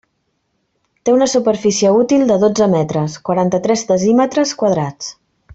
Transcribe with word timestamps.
Té 1.09 1.13
una 1.17 1.27
superfície 1.33 1.91
útil 1.99 2.25
de 2.31 2.39
dotze 2.45 2.71
metres, 2.73 3.21
quaranta-tres 3.29 3.87
decímetres 3.95 4.59
quadrats. 4.65 5.17